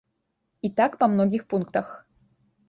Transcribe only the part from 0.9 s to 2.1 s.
па многіх пунктах.